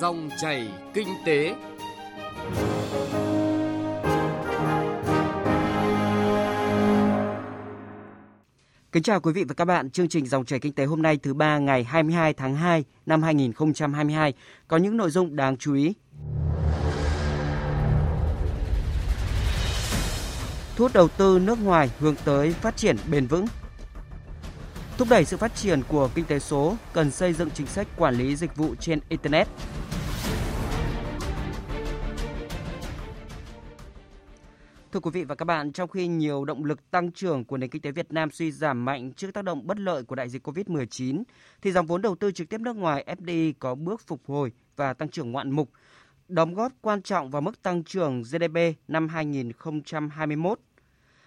[0.00, 1.54] Dòng chảy kinh tế.
[8.92, 11.16] Kính chào quý vị và các bạn, chương trình Dòng chảy kinh tế hôm nay
[11.16, 14.34] thứ ba ngày 22 tháng 2 năm 2022
[14.68, 15.94] có những nội dung đáng chú ý.
[20.76, 23.46] Thu hút đầu tư nước ngoài hướng tới phát triển bền vững.
[24.98, 28.14] Thúc đẩy sự phát triển của kinh tế số, cần xây dựng chính sách quản
[28.14, 29.48] lý dịch vụ trên internet.
[34.96, 37.70] Thưa quý vị và các bạn, trong khi nhiều động lực tăng trưởng của nền
[37.70, 40.48] kinh tế Việt Nam suy giảm mạnh trước tác động bất lợi của đại dịch
[40.48, 41.22] COVID-19,
[41.62, 44.94] thì dòng vốn đầu tư trực tiếp nước ngoài FDI có bước phục hồi và
[44.94, 45.70] tăng trưởng ngoạn mục,
[46.28, 50.60] đóng góp quan trọng vào mức tăng trưởng GDP năm 2021.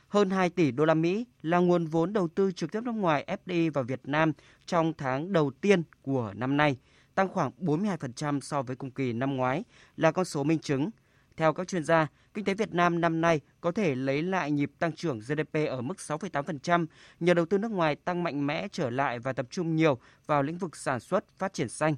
[0.07, 3.37] Hơn 2 tỷ đô la Mỹ là nguồn vốn đầu tư trực tiếp nước ngoài
[3.45, 4.31] FDI vào Việt Nam
[4.65, 6.77] trong tháng đầu tiên của năm nay,
[7.15, 9.63] tăng khoảng 42% so với cùng kỳ năm ngoái
[9.97, 10.89] là con số minh chứng–
[11.39, 14.71] theo các chuyên gia, kinh tế Việt Nam năm nay có thể lấy lại nhịp
[14.79, 16.85] tăng trưởng GDP ở mức 6,8%
[17.19, 20.43] nhờ đầu tư nước ngoài tăng mạnh mẽ trở lại và tập trung nhiều vào
[20.43, 21.95] lĩnh vực sản xuất, phát triển xanh.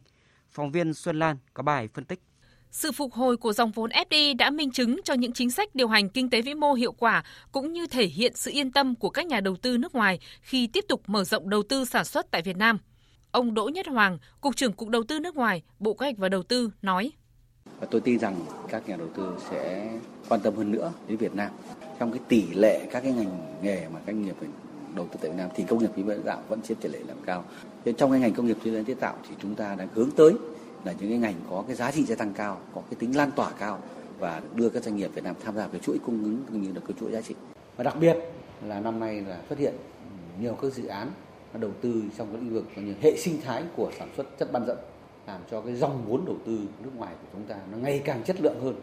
[0.52, 2.20] Phóng viên Xuân Lan có bài phân tích.
[2.72, 5.88] Sự phục hồi của dòng vốn FDI đã minh chứng cho những chính sách điều
[5.88, 9.10] hành kinh tế vĩ mô hiệu quả cũng như thể hiện sự yên tâm của
[9.10, 12.32] các nhà đầu tư nước ngoài khi tiếp tục mở rộng đầu tư sản xuất
[12.32, 12.78] tại Việt Nam.
[13.32, 16.30] Ông Đỗ Nhất Hoàng, Cục trưởng Cục Đầu tư nước ngoài, Bộ Kế hoạch và
[16.30, 17.12] Đầu tư nói:
[17.82, 18.36] và tôi tin rằng
[18.68, 19.92] các nhà đầu tư sẽ
[20.30, 21.52] quan tâm hơn nữa đến Việt Nam.
[22.00, 24.36] Trong cái tỷ lệ các cái ngành nghề mà các doanh nghiệp
[24.96, 27.00] đầu tư tại Việt Nam thì công nghiệp chế biến tạo vẫn chiếm tỷ lệ
[27.08, 27.44] làm cao.
[27.86, 30.12] Thế trong cái ngành công nghiệp chế biến chế tạo thì chúng ta đang hướng
[30.12, 30.34] tới
[30.86, 33.32] là những cái ngành có cái giá trị gia tăng cao, có cái tính lan
[33.32, 33.80] tỏa cao
[34.20, 36.72] và đưa các doanh nghiệp Việt Nam tham gia cái chuỗi cung ứng cũng như
[36.74, 37.36] là cái chuỗi giá trị.
[37.78, 38.18] Và đặc biệt
[38.66, 39.74] là năm nay là xuất hiện
[40.42, 41.12] nhiều các dự án
[41.54, 44.66] đầu tư trong cái lĩnh vực như hệ sinh thái của sản xuất chất bán
[44.68, 44.78] dẫn
[45.28, 48.24] làm cho cái dòng vốn đầu tư nước ngoài của chúng ta nó ngày càng
[48.24, 48.76] chất lượng hơn.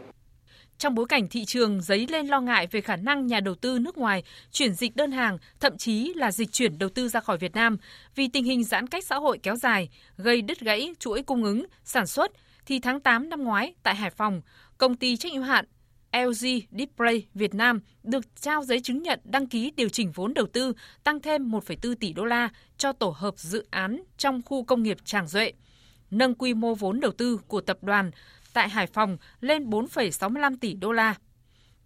[0.78, 3.78] Trong bối cảnh thị trường dấy lên lo ngại về khả năng nhà đầu tư
[3.78, 4.22] nước ngoài
[4.52, 7.76] chuyển dịch đơn hàng, thậm chí là dịch chuyển đầu tư ra khỏi Việt Nam
[8.14, 11.66] vì tình hình giãn cách xã hội kéo dài, gây đứt gãy chuỗi cung ứng,
[11.84, 12.32] sản xuất,
[12.66, 14.42] thì tháng 8 năm ngoái tại Hải Phòng,
[14.78, 15.64] công ty trách nhiệm hạn
[16.12, 20.46] LG Display Việt Nam được trao giấy chứng nhận đăng ký điều chỉnh vốn đầu
[20.46, 20.72] tư
[21.04, 24.96] tăng thêm 1,4 tỷ đô la cho tổ hợp dự án trong khu công nghiệp
[25.04, 25.52] Tràng Duệ–
[26.10, 28.10] nâng quy mô vốn đầu tư của tập đoàn
[28.52, 31.14] tại Hải Phòng lên 4,65 tỷ đô la.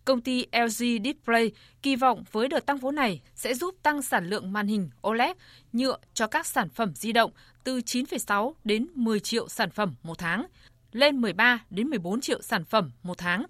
[0.04, 1.52] Công ty LG Display
[1.82, 5.36] kỳ vọng với đợt tăng vốn này sẽ giúp tăng sản lượng màn hình OLED
[5.72, 7.30] nhựa cho các sản phẩm di động
[7.64, 10.46] từ 9,6 đến 10 triệu sản phẩm một tháng
[10.92, 13.44] lên 13 đến 14 triệu sản phẩm một tháng,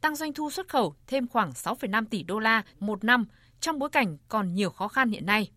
[0.00, 3.26] tăng doanh thu xuất khẩu thêm khoảng 6,5 tỷ đô la một năm
[3.60, 5.50] trong bối cảnh còn nhiều khó khăn hiện nay.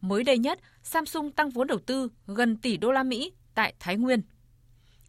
[0.00, 3.96] Mới đây nhất, Samsung tăng vốn đầu tư gần tỷ đô la Mỹ tại Thái
[3.96, 4.22] Nguyên.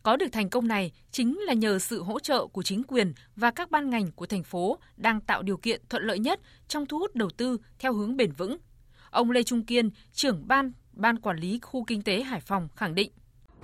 [0.03, 3.51] Có được thành công này chính là nhờ sự hỗ trợ của chính quyền và
[3.51, 6.99] các ban ngành của thành phố đang tạo điều kiện thuận lợi nhất trong thu
[6.99, 8.57] hút đầu tư theo hướng bền vững.
[9.11, 12.95] Ông Lê Trung Kiên, trưởng ban Ban Quản lý Khu Kinh tế Hải Phòng khẳng
[12.95, 13.11] định.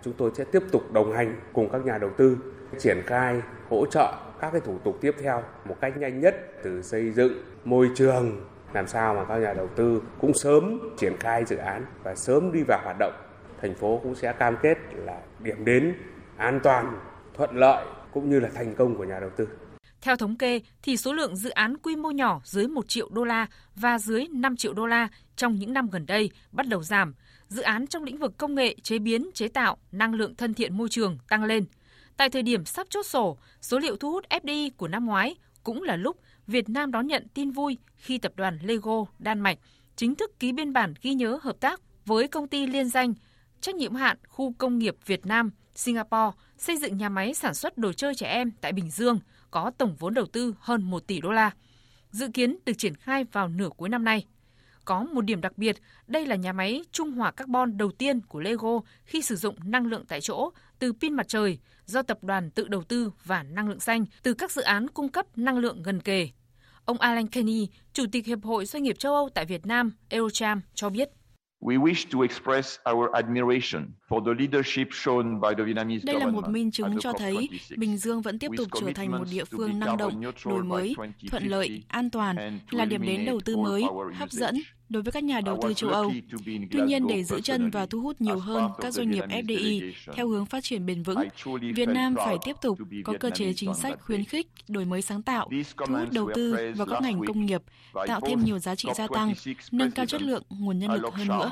[0.04, 2.38] Chúng tôi sẽ tiếp tục đồng hành cùng các nhà đầu tư
[2.80, 6.82] triển khai hỗ trợ các cái thủ tục tiếp theo một cách nhanh nhất từ
[6.82, 7.34] xây dựng
[7.66, 11.86] môi trường làm sao mà các nhà đầu tư cũng sớm triển khai dự án
[12.04, 13.14] và sớm đi vào hoạt động
[13.64, 15.96] thành phố cũng sẽ cam kết là điểm đến
[16.38, 17.00] an toàn,
[17.34, 19.48] thuận lợi cũng như là thành công của nhà đầu tư.
[20.02, 23.24] Theo thống kê thì số lượng dự án quy mô nhỏ dưới 1 triệu đô
[23.24, 27.14] la và dưới 5 triệu đô la trong những năm gần đây bắt đầu giảm.
[27.48, 30.78] Dự án trong lĩnh vực công nghệ, chế biến, chế tạo, năng lượng thân thiện
[30.78, 31.66] môi trường tăng lên.
[32.18, 35.84] Tại thời điểm sắp chốt sổ, số liệu thu hút FDI của năm ngoái cũng
[35.84, 39.58] là lúc Việt Nam đón nhận tin vui khi tập đoàn Lego Đan Mạch
[39.96, 43.14] chính thức ký biên bản ghi nhớ hợp tác với công ty liên danh
[43.64, 47.78] trách nhiệm hạn khu công nghiệp Việt Nam, Singapore xây dựng nhà máy sản xuất
[47.78, 49.20] đồ chơi trẻ em tại Bình Dương
[49.52, 51.52] có tổng vốn đầu tư hơn 1 tỷ đô la.
[52.12, 54.26] Dự kiến được triển khai vào nửa cuối năm nay.
[54.86, 58.40] Có một điểm đặc biệt, đây là nhà máy trung hòa carbon đầu tiên của
[58.40, 60.50] Lego khi sử dụng năng lượng tại chỗ
[60.80, 64.34] từ pin mặt trời do tập đoàn tự đầu tư và năng lượng xanh từ
[64.34, 66.30] các dự án cung cấp năng lượng gần kề.
[66.86, 70.62] Ông Alan Kenny, Chủ tịch Hiệp hội Doanh nghiệp châu Âu tại Việt Nam, Eurocham,
[70.74, 71.10] cho biết.
[71.64, 76.28] We wish to express our admiration for the leadership shown by the Vietnamese Đây là
[76.28, 79.80] một minh chứng cho thấy Bình Dương vẫn tiếp tục trở thành một địa phương
[79.80, 80.96] năng động, đổi mới,
[81.32, 83.84] thuận lợi, an toàn, là điểm đến đầu tư mới,
[84.14, 84.56] hấp dẫn
[84.94, 86.12] đối với các nhà đầu tư châu Âu.
[86.72, 90.28] Tuy nhiên, để giữ chân và thu hút nhiều hơn các doanh nghiệp FDI theo
[90.28, 91.18] hướng phát triển bền vững,
[91.76, 95.24] Việt Nam phải tiếp tục có cơ chế chính sách khuyến khích đổi mới sáng
[95.24, 95.50] tạo,
[95.88, 97.62] thu hút đầu tư vào các ngành công nghiệp,
[98.08, 99.34] tạo thêm nhiều giá trị gia tăng,
[99.72, 101.50] nâng cao chất lượng nguồn nhân lực hơn nữa.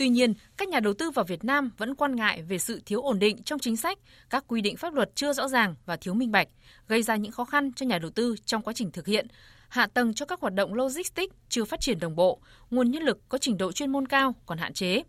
[0.00, 3.02] Tuy nhiên, các nhà đầu tư vào Việt Nam vẫn quan ngại về sự thiếu
[3.02, 3.98] ổn định trong chính sách,
[4.30, 6.48] các quy định pháp luật chưa rõ ràng và thiếu minh bạch,
[6.88, 9.26] gây ra những khó khăn cho nhà đầu tư trong quá trình thực hiện.
[9.68, 13.28] Hạ tầng cho các hoạt động logistics chưa phát triển đồng bộ, nguồn nhân lực
[13.28, 15.02] có trình độ chuyên môn cao còn hạn chế.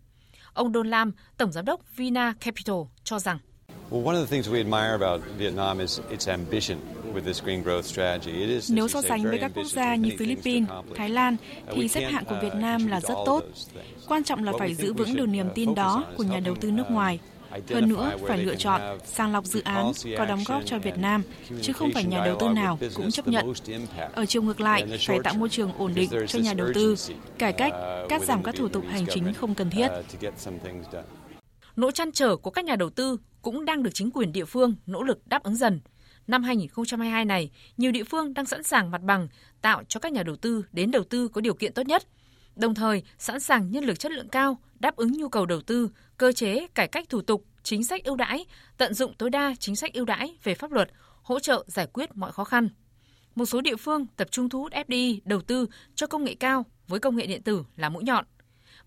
[0.54, 3.40] Ông Don Lam, Tổng Giám đốc Vina Capital cho rằng
[8.70, 11.36] nếu so sánh với các quốc gia như Philippines, Thái Lan,
[11.76, 13.44] thì xếp hạng của Việt Nam là rất tốt.
[14.08, 16.92] Quan trọng là phải giữ vững được niềm tin đó của nhà đầu tư nước
[16.92, 17.20] ngoài.
[17.70, 21.24] Hơn nữa, phải lựa chọn, sàng lọc dự án có đóng góp cho Việt Nam,
[21.62, 23.54] chứ không phải nhà đầu tư nào cũng chấp nhận.
[24.14, 26.96] Ở chiều ngược lại, phải tạo môi trường ổn định cho nhà đầu tư,
[27.38, 27.74] cải cách,
[28.10, 29.88] cắt giảm các thủ tục hành chính không cần thiết.
[31.76, 34.76] Nỗi chăn trở của các nhà đầu tư cũng đang được chính quyền địa phương
[34.86, 35.82] nỗ lực đáp ứng dần.
[36.28, 39.28] Năm 2022 này, nhiều địa phương đang sẵn sàng mặt bằng
[39.62, 42.04] tạo cho các nhà đầu tư đến đầu tư có điều kiện tốt nhất,
[42.56, 45.90] đồng thời sẵn sàng nhân lực chất lượng cao đáp ứng nhu cầu đầu tư,
[46.18, 48.46] cơ chế cải cách thủ tục, chính sách ưu đãi,
[48.78, 50.90] tận dụng tối đa chính sách ưu đãi về pháp luật,
[51.22, 52.70] hỗ trợ giải quyết mọi khó khăn.
[53.36, 55.66] Một số địa phương tập trung thu hút FDI đầu tư
[55.96, 58.26] cho công nghệ cao với công nghệ điện tử là mũi nhọn.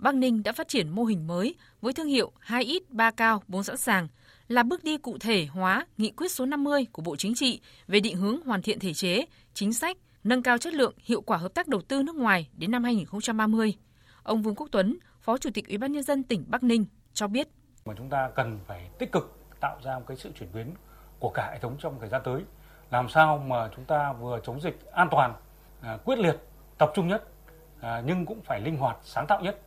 [0.04, 3.42] Bắc Ninh đã phát triển mô hình mới với thương hiệu 2 ít 3 cao
[3.48, 4.08] 4 sẵn sàng
[4.48, 8.00] là bước đi cụ thể hóa nghị quyết số 50 của Bộ Chính trị về
[8.00, 9.24] định hướng hoàn thiện thể chế,
[9.54, 12.70] chính sách, nâng cao chất lượng, hiệu quả hợp tác đầu tư nước ngoài đến
[12.70, 13.74] năm 2030.
[14.22, 17.26] Ông Vương Quốc Tuấn, Phó Chủ tịch Ủy ban nhân dân tỉnh Bắc Ninh cho
[17.26, 17.48] biết:
[17.84, 20.74] "Mà chúng ta cần phải tích cực tạo ra một cái sự chuyển biến
[21.18, 22.42] của cả hệ thống trong thời gian tới,
[22.90, 25.34] làm sao mà chúng ta vừa chống dịch an toàn,
[25.80, 26.36] à, quyết liệt,
[26.78, 27.28] tập trung nhất
[27.80, 29.60] à, nhưng cũng phải linh hoạt, sáng tạo nhất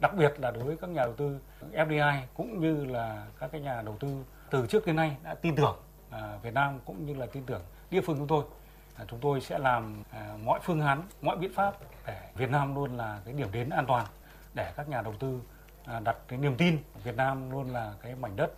[0.00, 1.38] đặc biệt là đối với các nhà đầu tư
[1.72, 5.56] FDI cũng như là các cái nhà đầu tư từ trước đến nay đã tin
[5.56, 5.76] tưởng
[6.10, 8.44] à, Việt Nam cũng như là tin tưởng địa phương chúng tôi
[8.94, 11.74] à, chúng tôi sẽ làm à, mọi phương án, mọi biện pháp
[12.06, 14.06] để Việt Nam luôn là cái điểm đến an toàn
[14.54, 15.40] để các nhà đầu tư
[16.04, 18.50] đặt cái niềm tin Việt Nam luôn là cái mảnh đất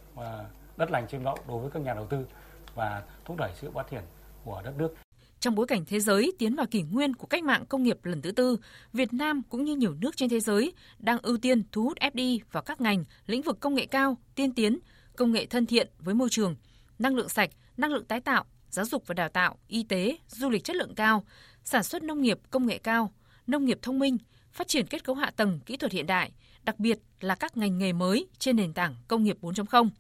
[0.77, 2.27] đất lành trên đậu đối với các nhà đầu tư
[2.75, 4.03] và thúc đẩy sự phát triển
[4.45, 4.95] của đất nước.
[5.41, 8.23] Trong bối cảnh thế giới tiến vào kỷ nguyên của cách mạng công nghiệp lần
[8.23, 8.57] thứ tư,
[8.93, 12.39] Việt Nam cũng như nhiều nước trên thế giới đang ưu tiên thu hút FDI
[12.53, 14.79] vào các ngành, lĩnh vực công nghệ cao, tiên tiến,
[15.17, 16.57] công nghệ thân thiện với môi trường,
[16.99, 20.51] năng lượng sạch, năng lượng tái tạo, giáo dục và đào tạo, y tế, du
[20.51, 21.25] lịch chất lượng cao,
[21.65, 23.13] sản xuất nông nghiệp công nghệ cao,
[23.47, 24.19] nông nghiệp thông minh,
[24.53, 26.33] phát triển kết cấu hạ tầng kỹ thuật hiện đại,
[26.63, 29.91] đặc biệt là các ngành nghề mới trên nền tảng công nghiệp 4.0.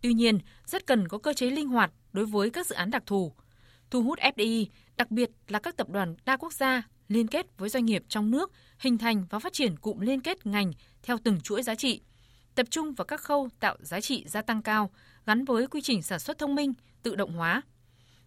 [0.00, 3.02] Tuy nhiên, rất cần có cơ chế linh hoạt đối với các dự án đặc
[3.06, 3.32] thù,
[3.90, 4.66] thu hút FDI,
[4.96, 8.30] đặc biệt là các tập đoàn đa quốc gia liên kết với doanh nghiệp trong
[8.30, 10.72] nước, hình thành và phát triển cụm liên kết ngành
[11.02, 12.00] theo từng chuỗi giá trị,
[12.54, 14.90] tập trung vào các khâu tạo giá trị gia tăng cao
[15.26, 16.72] gắn với quy trình sản xuất thông minh,
[17.02, 17.62] tự động hóa.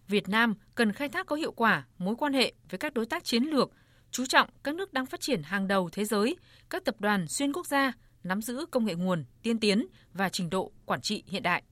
[0.08, 3.24] Việt Nam cần khai thác có hiệu quả mối quan hệ với các đối tác
[3.24, 3.70] chiến lược,
[4.10, 6.36] chú trọng các nước đang phát triển hàng đầu thế giới,
[6.70, 7.92] các tập đoàn xuyên quốc gia
[8.24, 11.62] nắm giữ công nghệ nguồn, tiên tiến và trình độ quản trị hiện đại.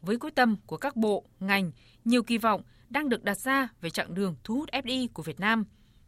[0.00, 1.70] Với quyết tâm của các bộ, ngành,
[2.04, 5.40] nhiều kỳ vọng đang được đặt ra về chặng đường thu hút FDI của Việt
[5.40, 5.64] Nam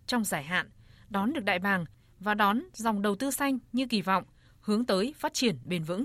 [0.07, 0.71] trong dài hạn,
[1.09, 1.85] đón được đại bàng
[2.19, 4.25] và đón dòng đầu tư xanh như kỳ vọng,
[4.61, 6.05] hướng tới phát triển bền vững.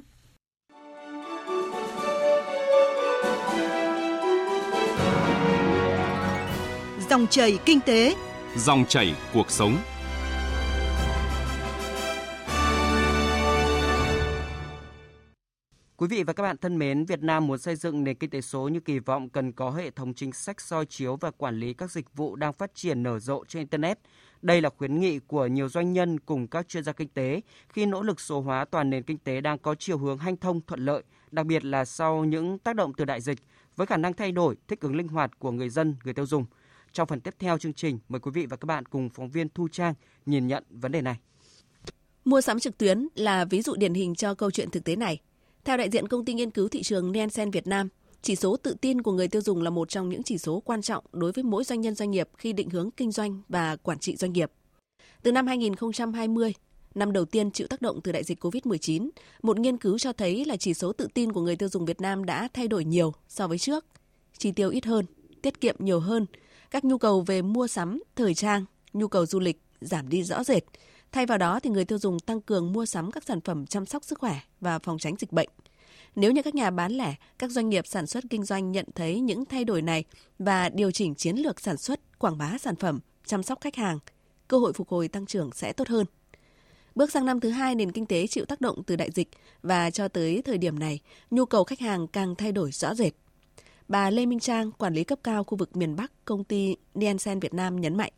[7.09, 8.15] Dòng chảy kinh tế,
[8.57, 9.77] dòng chảy cuộc sống.
[15.97, 18.41] Quý vị và các bạn thân mến, Việt Nam muốn xây dựng nền kinh tế
[18.41, 21.73] số như kỳ vọng cần có hệ thống chính sách soi chiếu và quản lý
[21.73, 23.99] các dịch vụ đang phát triển nở rộ trên Internet.
[24.41, 27.85] Đây là khuyến nghị của nhiều doanh nhân cùng các chuyên gia kinh tế khi
[27.85, 30.85] nỗ lực số hóa toàn nền kinh tế đang có chiều hướng hanh thông thuận
[30.85, 33.39] lợi, đặc biệt là sau những tác động từ đại dịch
[33.75, 36.45] với khả năng thay đổi, thích ứng linh hoạt của người dân, người tiêu dùng.
[36.91, 39.49] Trong phần tiếp theo chương trình, mời quý vị và các bạn cùng phóng viên
[39.49, 39.93] Thu Trang
[40.25, 41.19] nhìn nhận vấn đề này.
[42.25, 45.19] Mua sắm trực tuyến là ví dụ điển hình cho câu chuyện thực tế này.
[45.65, 47.89] Theo đại diện công ty nghiên cứu thị trường Nielsen Việt Nam,
[48.21, 50.81] chỉ số tự tin của người tiêu dùng là một trong những chỉ số quan
[50.81, 53.99] trọng đối với mỗi doanh nhân doanh nghiệp khi định hướng kinh doanh và quản
[53.99, 54.51] trị doanh nghiệp.
[55.23, 56.53] Từ năm 2020,
[56.95, 59.09] năm đầu tiên chịu tác động từ đại dịch COVID-19,
[59.41, 62.01] một nghiên cứu cho thấy là chỉ số tự tin của người tiêu dùng Việt
[62.01, 63.85] Nam đã thay đổi nhiều so với trước.
[64.37, 65.05] Chi tiêu ít hơn,
[65.41, 66.25] tiết kiệm nhiều hơn,
[66.71, 70.43] các nhu cầu về mua sắm, thời trang, nhu cầu du lịch giảm đi rõ
[70.43, 70.63] rệt,
[71.15, 73.85] Thay vào đó thì người tiêu dùng tăng cường mua sắm các sản phẩm chăm
[73.85, 75.49] sóc sức khỏe và phòng tránh dịch bệnh.
[76.15, 79.19] Nếu như các nhà bán lẻ, các doanh nghiệp sản xuất kinh doanh nhận thấy
[79.19, 80.03] những thay đổi này
[80.39, 83.99] và điều chỉnh chiến lược sản xuất, quảng bá sản phẩm, chăm sóc khách hàng,
[84.47, 86.05] cơ hội phục hồi tăng trưởng sẽ tốt hơn.
[86.95, 89.29] Bước sang năm thứ hai, nền kinh tế chịu tác động từ đại dịch
[89.61, 90.99] và cho tới thời điểm này,
[91.31, 93.13] nhu cầu khách hàng càng thay đổi rõ rệt.
[93.87, 97.39] Bà Lê Minh Trang, quản lý cấp cao khu vực miền Bắc, công ty Nielsen
[97.39, 98.11] Việt Nam nhấn mạnh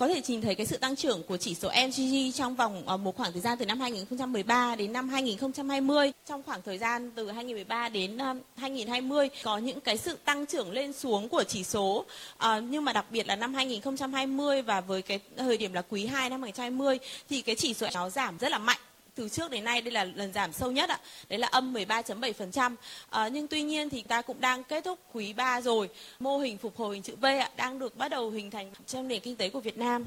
[0.00, 2.96] có thể nhìn thấy cái sự tăng trưởng của chỉ số MGG trong vòng ờ,
[2.96, 6.12] một khoảng thời gian từ năm 2013 đến năm 2020.
[6.26, 8.18] Trong khoảng thời gian từ 2013 đến
[8.56, 12.04] 2020 có những cái sự tăng trưởng lên xuống của chỉ số
[12.36, 16.06] à, nhưng mà đặc biệt là năm 2020 và với cái thời điểm là quý
[16.06, 18.80] 2 năm 2020 thì cái chỉ số nó giảm rất là mạnh
[19.14, 20.98] từ trước đến nay đây là lần giảm sâu nhất ạ.
[21.28, 22.76] Đấy là âm 13.7%.
[23.10, 25.88] À, ờ, nhưng tuy nhiên thì ta cũng đang kết thúc quý 3 rồi.
[26.18, 29.08] Mô hình phục hồi hình chữ V ạ đang được bắt đầu hình thành trong
[29.08, 30.04] nền kinh tế của Việt Nam.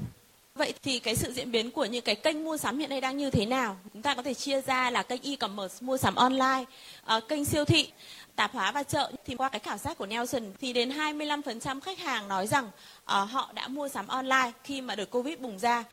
[0.54, 3.16] Vậy thì cái sự diễn biến của những cái kênh mua sắm hiện nay đang
[3.16, 3.76] như thế nào?
[3.92, 6.64] Chúng ta có thể chia ra là kênh e-commerce, mua sắm online,
[7.16, 7.88] uh, kênh siêu thị,
[8.36, 9.12] tạp hóa và chợ.
[9.26, 12.70] Thì qua cái khảo sát của Nelson thì đến 25% khách hàng nói rằng uh,
[13.04, 15.84] họ đã mua sắm online khi mà đợt Covid bùng ra.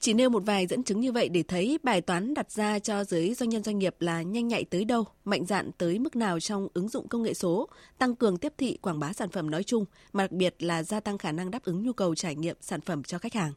[0.00, 3.04] Chỉ nêu một vài dẫn chứng như vậy để thấy bài toán đặt ra cho
[3.04, 6.40] giới doanh nhân doanh nghiệp là nhanh nhạy tới đâu, mạnh dạn tới mức nào
[6.40, 9.64] trong ứng dụng công nghệ số, tăng cường tiếp thị quảng bá sản phẩm nói
[9.64, 12.56] chung, mà đặc biệt là gia tăng khả năng đáp ứng nhu cầu trải nghiệm
[12.60, 13.52] sản phẩm cho khách hàng.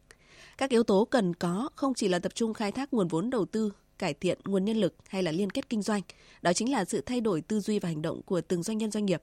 [0.58, 3.46] Các yếu tố cần có không chỉ là tập trung khai thác nguồn vốn đầu
[3.46, 6.02] tư, cải thiện nguồn nhân lực hay là liên kết kinh doanh,
[6.42, 8.92] đó chính là sự thay đổi tư duy và hành động của từng doanh nhân
[8.92, 9.22] doanh nghiệp.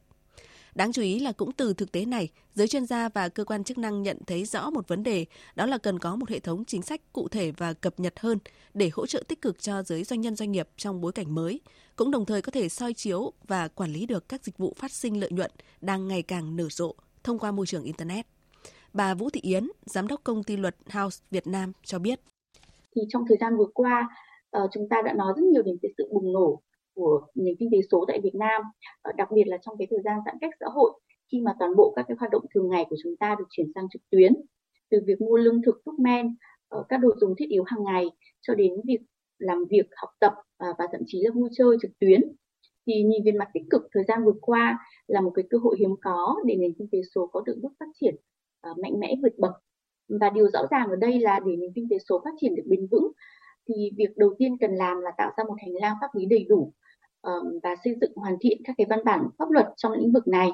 [0.79, 3.65] Đáng chú ý là cũng từ thực tế này, giới chuyên gia và cơ quan
[3.65, 6.65] chức năng nhận thấy rõ một vấn đề, đó là cần có một hệ thống
[6.65, 8.39] chính sách cụ thể và cập nhật hơn
[8.75, 11.61] để hỗ trợ tích cực cho giới doanh nhân doanh nghiệp trong bối cảnh mới,
[11.97, 14.93] cũng đồng thời có thể soi chiếu và quản lý được các dịch vụ phát
[14.93, 16.95] sinh lợi nhuận đang ngày càng nở rộ
[17.25, 18.27] thông qua môi trường Internet.
[18.93, 22.21] Bà Vũ Thị Yến, Giám đốc công ty luật House Việt Nam cho biết.
[22.97, 24.09] Thì trong thời gian vừa qua,
[24.51, 26.63] ờ, chúng ta đã nói rất nhiều đến cái sự bùng nổ
[26.99, 28.63] của nền kinh tế số tại Việt Nam,
[29.03, 30.91] ờ, đặc biệt là trong cái thời gian giãn cách xã hội
[31.33, 33.67] khi mà toàn bộ các cái hoạt động thường ngày của chúng ta được chuyển
[33.75, 34.33] sang trực tuyến,
[34.91, 36.37] từ việc mua lương thực, thuốc men,
[36.69, 38.05] ờ, các đồ dùng thiết yếu hàng ngày
[38.41, 39.01] cho đến việc
[39.39, 42.21] làm việc, học tập ờ, và thậm chí là vui chơi trực tuyến.
[42.87, 45.77] Thì nhìn về mặt tích cực thời gian vừa qua là một cái cơ hội
[45.79, 48.15] hiếm có để nền kinh tế số có được bước phát triển
[48.83, 49.53] mạnh mẽ vượt bậc.
[50.21, 52.63] Và điều rõ ràng ở đây là để nền kinh tế số phát triển được
[52.67, 53.13] bền vững
[53.69, 56.45] thì việc đầu tiên cần làm là tạo ra một hành lang pháp lý đầy
[56.49, 56.73] đủ
[57.63, 60.49] và xây dựng hoàn thiện các cái văn bản pháp luật trong lĩnh vực này.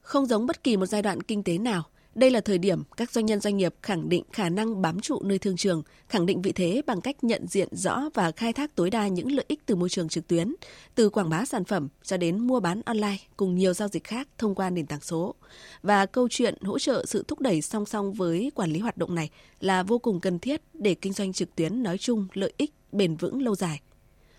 [0.00, 1.82] Không giống bất kỳ một giai đoạn kinh tế nào,
[2.14, 5.22] đây là thời điểm các doanh nhân doanh nghiệp khẳng định khả năng bám trụ
[5.22, 8.74] nơi thương trường, khẳng định vị thế bằng cách nhận diện rõ và khai thác
[8.74, 10.54] tối đa những lợi ích từ môi trường trực tuyến,
[10.94, 14.28] từ quảng bá sản phẩm cho đến mua bán online cùng nhiều giao dịch khác
[14.38, 15.34] thông qua nền tảng số.
[15.82, 19.14] Và câu chuyện hỗ trợ sự thúc đẩy song song với quản lý hoạt động
[19.14, 22.70] này là vô cùng cần thiết để kinh doanh trực tuyến nói chung lợi ích
[22.92, 23.80] bền vững lâu dài.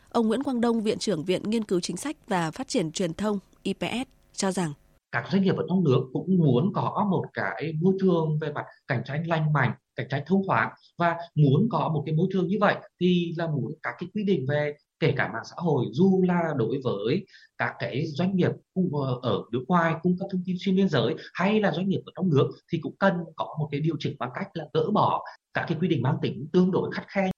[0.10, 3.14] Ông Nguyễn Quang Đông, Viện trưởng Viện Nghiên cứu Chính sách và Phát triển Truyền
[3.14, 4.74] thông IPS cho rằng
[5.12, 8.66] các doanh nghiệp ở trong nước cũng muốn có một cái môi trường về mặt
[8.88, 12.48] cạnh tranh lành mạnh cạnh tranh thông thoáng và muốn có một cái môi trường
[12.48, 15.86] như vậy thì là muốn các cái quy định về kể cả mạng xã hội
[15.92, 17.26] dù là đối với
[17.58, 20.90] các cái doanh nghiệp ừ, ờ, ở nước ngoài cung cấp thông tin xuyên biên
[20.90, 23.96] giới hay là doanh nghiệp ở trong nước thì cũng cần có một cái điều
[24.00, 25.24] chỉnh bằng cách là gỡ bỏ
[25.54, 27.32] các cái quy định mang tính tương đối khắt khe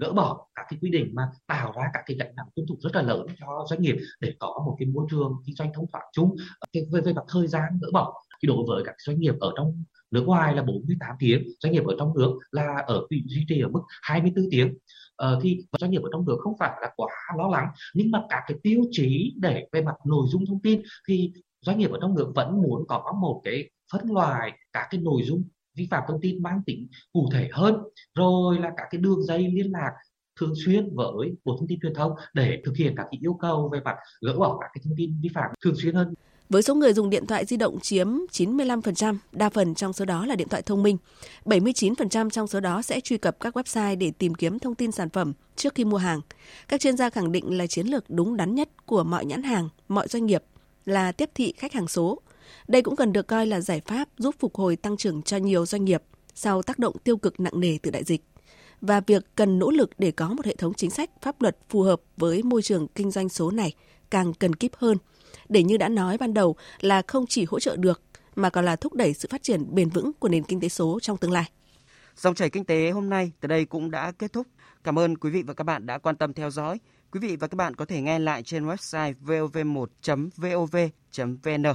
[0.00, 2.76] gỡ bỏ các cái quy định mà tạo ra các cái gánh nặng tuân thủ
[2.80, 5.86] rất là lớn cho doanh nghiệp để có một cái môi trường kinh doanh thông
[5.92, 6.36] thoáng chung.
[6.74, 9.84] Về về mặt thời gian gỡ bỏ thì đối với các doanh nghiệp ở trong
[10.10, 13.68] nước ngoài là 48 tiếng doanh nghiệp ở trong nước là ở duy trì ở
[13.68, 14.74] mức 24 tiếng.
[15.16, 18.22] Ờ, thì doanh nghiệp ở trong nước không phải là quá lo lắng nhưng mà
[18.28, 21.98] các cái tiêu chí để về mặt nội dung thông tin thì doanh nghiệp ở
[22.00, 26.02] trong nước vẫn muốn có một cái phân loại các cái nội dung vi phạm
[26.08, 27.74] thông tin mang tính cụ thể hơn
[28.14, 29.90] rồi là các cái đường dây liên lạc
[30.40, 33.68] thường xuyên với bộ thông tin truyền thông để thực hiện các cái yêu cầu
[33.72, 36.14] về mặt gỡ bỏ các cái thông tin vi phạm thường xuyên hơn
[36.52, 40.26] với số người dùng điện thoại di động chiếm 95%, đa phần trong số đó
[40.26, 40.96] là điện thoại thông minh.
[41.44, 45.08] 79% trong số đó sẽ truy cập các website để tìm kiếm thông tin sản
[45.08, 46.20] phẩm trước khi mua hàng.
[46.68, 49.68] Các chuyên gia khẳng định là chiến lược đúng đắn nhất của mọi nhãn hàng,
[49.88, 50.42] mọi doanh nghiệp
[50.84, 52.18] là tiếp thị khách hàng số.
[52.68, 55.66] Đây cũng cần được coi là giải pháp giúp phục hồi tăng trưởng cho nhiều
[55.66, 56.02] doanh nghiệp
[56.34, 58.22] sau tác động tiêu cực nặng nề từ đại dịch
[58.82, 61.82] và việc cần nỗ lực để có một hệ thống chính sách, pháp luật phù
[61.82, 63.74] hợp với môi trường kinh doanh số này
[64.10, 64.98] càng cần kíp hơn
[65.48, 68.02] để như đã nói ban đầu là không chỉ hỗ trợ được,
[68.36, 71.00] mà còn là thúc đẩy sự phát triển bền vững của nền kinh tế số
[71.00, 71.50] trong tương lai.
[72.16, 74.46] Dòng chảy kinh tế hôm nay từ đây cũng đã kết thúc.
[74.84, 76.80] Cảm ơn quý vị và các bạn đã quan tâm theo dõi.
[77.10, 81.74] Quý vị và các bạn có thể nghe lại trên website vov1.vov.vn.